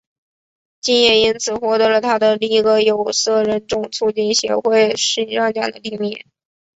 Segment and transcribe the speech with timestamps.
[0.81, 6.25] 金也因此获得了她的第一个有色人种促进协会形象奖的提名。